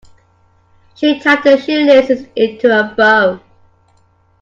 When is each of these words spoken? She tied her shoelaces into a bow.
She 0.95 1.19
tied 1.19 1.43
her 1.43 1.59
shoelaces 1.59 2.25
into 2.35 2.71
a 2.71 2.91
bow. 2.97 3.39